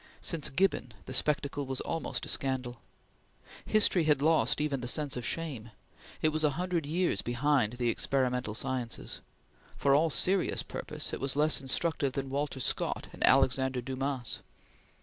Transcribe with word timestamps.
Since 0.19 0.49
Gibbon, 0.49 0.93
the 1.05 1.13
spectacle 1.13 1.67
was 1.67 1.79
almost 1.81 2.25
a 2.25 2.29
scandal. 2.29 2.81
History 3.67 4.05
had 4.05 4.19
lost 4.19 4.59
even 4.59 4.81
the 4.81 4.87
sense 4.87 5.15
of 5.15 5.23
shame. 5.23 5.69
It 6.23 6.29
was 6.29 6.43
a 6.43 6.49
hundred 6.57 6.87
years 6.87 7.21
behind 7.21 7.73
the 7.73 7.89
experimental 7.89 8.55
sciences. 8.55 9.21
For 9.77 9.93
all 9.93 10.09
serious 10.09 10.63
purpose, 10.63 11.13
it 11.13 11.21
was 11.21 11.35
less 11.35 11.61
instructive 11.61 12.13
than 12.13 12.31
Walter 12.31 12.59
Scott 12.59 13.09
and 13.13 13.23
Alexandre 13.27 13.81
Dumas. 13.81 14.39